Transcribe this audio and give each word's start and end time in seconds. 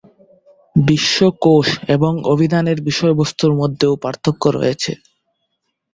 বিশ্বকোষ 0.75 1.67
এবং 1.95 2.13
অভিধানের 2.25 2.77
বিষয়বস্তুর 2.89 3.51
মধ্যেও 3.55 3.93
পার্থক্য 4.03 4.43
রয়েছে। 4.49 4.91